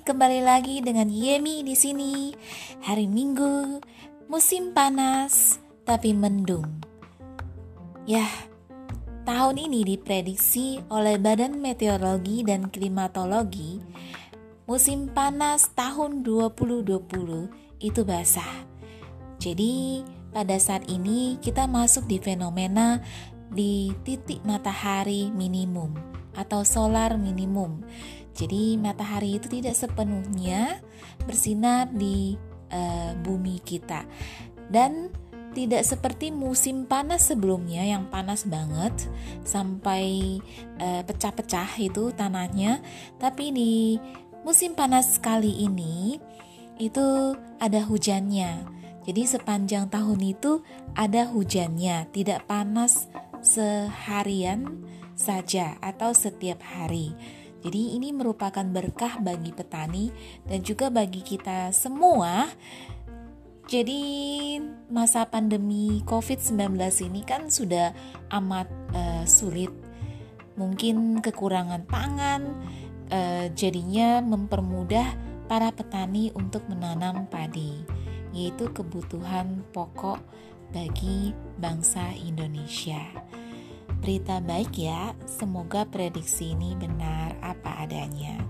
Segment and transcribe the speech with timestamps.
[0.00, 2.32] kembali lagi dengan Yemi di sini.
[2.80, 3.84] Hari Minggu,
[4.32, 6.80] musim panas tapi mendung.
[8.08, 8.24] Ya,
[9.28, 13.80] tahun ini diprediksi oleh Badan Meteorologi dan Klimatologi
[14.64, 18.64] musim panas tahun 2020 itu basah.
[19.36, 23.04] Jadi, pada saat ini kita masuk di fenomena
[23.50, 25.92] di titik matahari minimum
[26.38, 27.82] atau solar minimum
[28.34, 30.80] jadi matahari itu tidak sepenuhnya
[31.26, 32.38] bersinar di
[32.70, 34.06] uh, bumi kita
[34.70, 35.10] dan
[35.50, 38.94] tidak seperti musim panas sebelumnya yang panas banget
[39.42, 40.38] sampai
[40.78, 42.78] pecah pecah-pecah itu tanahnya,
[43.18, 43.98] tapi di
[44.46, 46.22] musim panas kali ini
[46.78, 48.62] itu ada hujannya.
[49.04, 50.62] Jadi sepanjang tahun itu
[50.94, 53.10] ada hujannya, tidak panas
[53.42, 54.86] seharian
[55.18, 57.12] saja atau setiap hari.
[57.60, 60.08] Jadi ini merupakan berkah bagi petani
[60.48, 62.48] dan juga bagi kita semua.
[63.70, 64.02] Jadi
[64.90, 66.74] masa pandemi COVID-19
[67.06, 67.94] ini kan sudah
[68.34, 69.70] amat uh, sulit.
[70.58, 72.42] Mungkin kekurangan pangan
[73.12, 75.14] uh, jadinya mempermudah
[75.46, 77.86] para petani untuk menanam padi,
[78.34, 80.18] yaitu kebutuhan pokok
[80.74, 83.02] bagi bangsa Indonesia.
[84.00, 88.40] Berita baik ya, semoga prediksi ini benar apa adanya.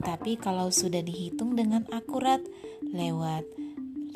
[0.00, 2.40] Tetapi kalau sudah dihitung dengan akurat
[2.88, 3.44] lewat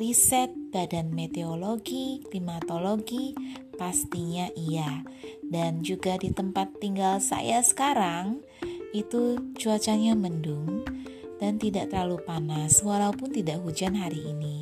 [0.01, 3.37] riset Badan Meteorologi, Klimatologi,
[3.77, 5.05] pastinya iya.
[5.45, 8.41] Dan juga di tempat tinggal saya sekarang,
[8.97, 10.81] itu cuacanya mendung
[11.37, 14.57] dan tidak terlalu panas walaupun tidak hujan hari ini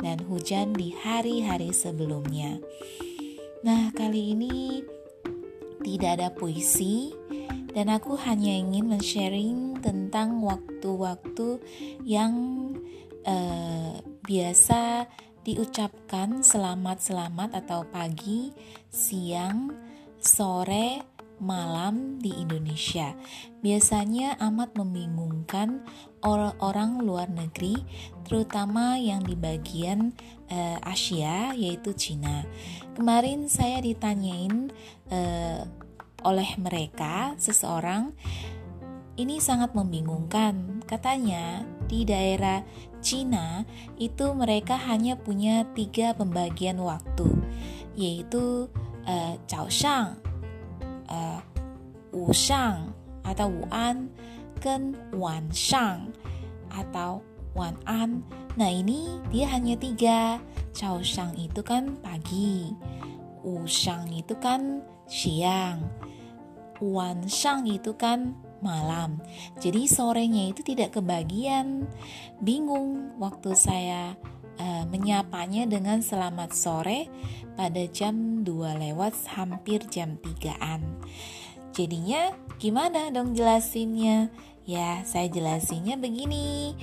[0.00, 2.56] dan hujan di hari-hari sebelumnya.
[3.64, 4.84] Nah, kali ini
[5.86, 7.14] tidak ada puisi
[7.70, 11.62] dan aku hanya ingin men-sharing tentang waktu-waktu
[12.02, 12.34] yang
[13.22, 13.94] uh,
[14.26, 15.06] biasa
[15.46, 18.50] diucapkan selamat-selamat atau pagi,
[18.90, 19.70] siang,
[20.18, 23.12] sore, malam di Indonesia.
[23.60, 25.84] Biasanya amat membingungkan
[26.60, 27.76] orang luar negeri,
[28.26, 30.10] terutama yang di bagian
[30.50, 32.42] uh, Asia, yaitu Cina.
[32.98, 34.72] Kemarin saya ditanyain
[35.12, 35.62] uh,
[36.26, 38.10] oleh mereka, seseorang,
[39.16, 40.82] ini sangat membingungkan.
[40.84, 42.66] Katanya di daerah
[42.98, 43.62] Cina
[44.02, 47.30] itu mereka hanya punya tiga pembagian waktu,
[47.94, 48.66] yaitu
[49.06, 49.34] uh,
[49.70, 50.18] Shang,
[51.09, 51.39] uh,
[52.11, 54.09] Wu Shang atau Wu An,
[54.61, 56.05] 跟晚上
[56.69, 57.19] atau
[57.57, 58.21] Wan An.
[58.55, 60.37] Nah ini dia hanya tiga.
[60.71, 62.71] Chao Shang itu kan pagi,
[63.43, 64.79] Wu Shang itu kan
[65.09, 65.83] siang,
[66.79, 69.19] Wan Shang itu kan malam.
[69.59, 71.89] Jadi sorenya itu tidak kebagian.
[72.39, 74.15] Bingung waktu saya
[74.60, 77.08] uh, menyapanya dengan selamat sore
[77.56, 80.84] pada jam 2 lewat hampir jam 3-an.
[81.76, 84.32] Jadinya gimana dong jelasinnya?
[84.66, 86.74] Ya, saya jelasinnya begini.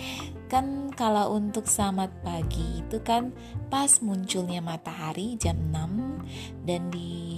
[0.48, 3.36] Kan kalau untuk selamat pagi itu kan
[3.68, 7.34] pas munculnya matahari jam 6 dan di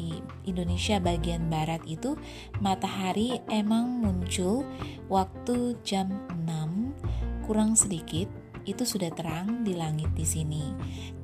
[0.46, 2.14] Indonesia bagian barat itu
[2.62, 4.62] matahari emang muncul
[5.10, 6.14] waktu jam
[6.46, 10.74] 6 kurang sedikit itu sudah terang di langit di sini.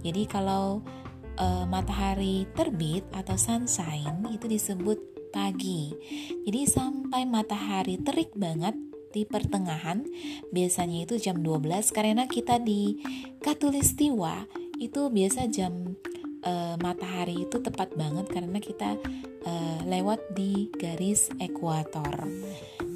[0.01, 0.81] Jadi kalau
[1.37, 4.97] uh, matahari terbit atau sunshine itu disebut
[5.31, 5.91] pagi.
[6.45, 8.75] Jadi sampai matahari terik banget
[9.11, 10.07] di pertengahan
[10.55, 13.03] biasanya itu jam 12 karena kita di
[13.43, 14.47] Katulistiwa
[14.79, 15.99] itu biasa jam
[16.47, 18.95] uh, matahari itu tepat banget karena kita
[19.45, 22.23] uh, lewat di garis ekuator.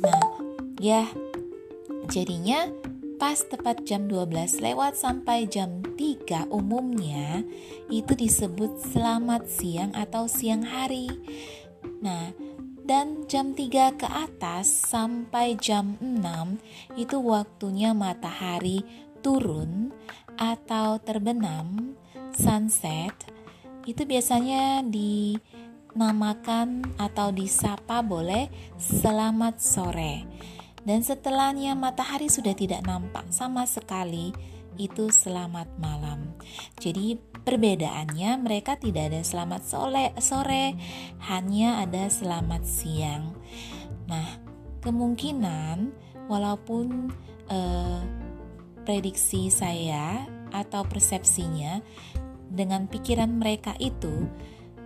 [0.02, 0.24] Nah,
[0.80, 1.04] ya
[2.10, 2.70] jadinya
[3.16, 7.48] pas tepat jam 12 lewat sampai jam 3 umumnya
[7.88, 11.08] itu disebut selamat siang atau siang hari.
[12.04, 12.36] Nah,
[12.86, 16.60] dan jam 3 ke atas sampai jam 6
[17.00, 18.84] itu waktunya matahari
[19.24, 19.90] turun
[20.38, 21.96] atau terbenam,
[22.36, 23.16] sunset.
[23.88, 30.28] Itu biasanya dinamakan atau disapa boleh selamat sore.
[30.86, 34.30] Dan setelahnya matahari sudah tidak nampak sama sekali,
[34.78, 36.36] itu selamat malam.
[36.80, 40.76] Jadi perbedaannya mereka tidak ada selamat sore, sore
[41.32, 43.34] hanya ada selamat siang.
[44.06, 44.28] Nah,
[44.84, 45.90] kemungkinan
[46.28, 47.10] walaupun
[47.50, 48.02] eh,
[48.86, 51.82] prediksi saya atau persepsinya
[52.54, 54.30] dengan pikiran mereka itu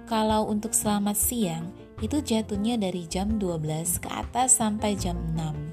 [0.10, 1.70] kalau untuk selamat siang
[2.00, 5.69] itu jatuhnya dari jam 12 ke atas sampai jam 6.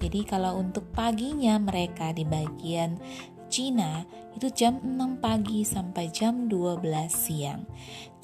[0.00, 2.96] Jadi kalau untuk paginya mereka di bagian
[3.50, 6.80] Cina itu jam 6 pagi sampai jam 12
[7.10, 7.66] siang.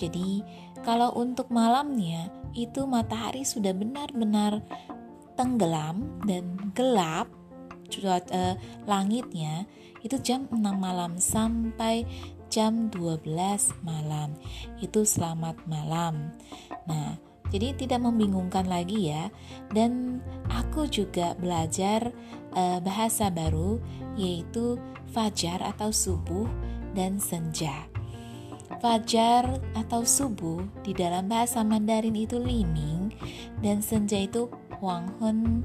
[0.01, 0.41] Jadi
[0.81, 4.63] kalau untuk malamnya itu matahari sudah benar-benar
[5.37, 7.29] tenggelam dan gelap
[8.07, 8.55] uh,
[8.89, 9.69] langitnya
[10.01, 12.07] itu jam 6 malam sampai
[12.47, 13.27] jam 12
[13.83, 14.33] malam.
[14.79, 16.31] Itu selamat malam.
[16.87, 17.19] Nah,
[17.51, 19.31] jadi tidak membingungkan lagi ya.
[19.71, 22.11] Dan aku juga belajar
[22.55, 23.79] uh, bahasa baru
[24.19, 24.81] yaitu
[25.13, 26.49] fajar atau subuh
[26.97, 27.87] dan senja.
[28.83, 33.15] Fajar atau subuh di dalam bahasa Mandarin itu liming
[33.63, 34.51] dan senja itu
[34.83, 35.65] huanghun.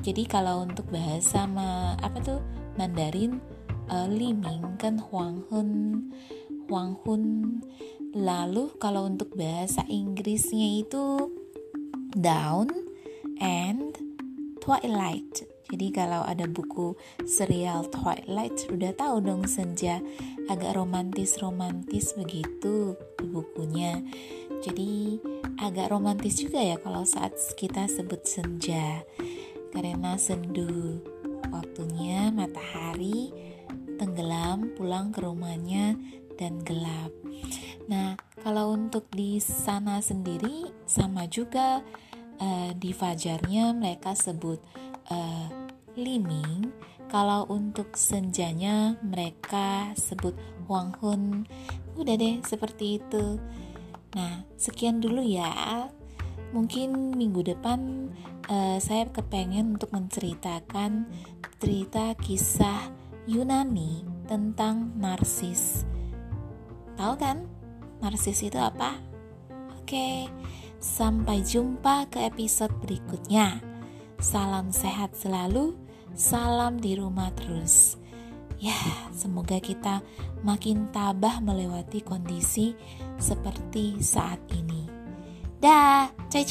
[0.00, 2.40] Jadi kalau untuk bahasa ma, apa tuh
[2.80, 3.38] Mandarin
[3.92, 6.00] uh, liming kan huanghun
[6.70, 7.58] huanghun
[8.10, 11.30] Lalu kalau untuk bahasa Inggrisnya itu
[12.18, 12.66] dawn
[13.38, 13.94] and
[14.58, 15.46] twilight.
[15.70, 20.02] Jadi kalau ada buku serial Twilight udah tahu dong senja
[20.50, 24.02] agak romantis-romantis begitu di bukunya.
[24.66, 25.22] Jadi
[25.62, 29.06] agak romantis juga ya kalau saat kita sebut senja.
[29.70, 30.98] Karena sendu
[31.54, 33.30] waktunya matahari
[33.94, 35.94] tenggelam pulang ke rumahnya
[36.34, 37.14] dan gelap.
[37.90, 41.82] Nah, kalau untuk di sana sendiri sama juga
[42.38, 44.62] uh, di fajarnya mereka sebut
[45.10, 45.46] uh,
[45.98, 46.70] liming.
[47.10, 50.38] Kalau untuk senjanya mereka sebut
[50.70, 51.50] wanghun.
[51.98, 53.42] Udah deh seperti itu.
[54.14, 55.90] Nah, sekian dulu ya.
[56.54, 58.10] Mungkin minggu depan
[58.46, 61.10] uh, saya kepengen untuk menceritakan
[61.58, 62.86] cerita kisah
[63.26, 65.82] Yunani tentang narsis.
[66.94, 67.59] Tahu kan?
[68.00, 68.96] Narsis itu apa?
[69.80, 70.28] Oke,
[70.80, 73.60] sampai jumpa ke episode berikutnya.
[74.20, 75.76] Salam sehat selalu,
[76.12, 77.96] salam di rumah terus.
[78.60, 78.76] Ya,
[79.16, 80.04] semoga kita
[80.44, 82.76] makin tabah melewati kondisi
[83.16, 84.84] seperti saat ini.
[85.60, 86.44] Dah, cai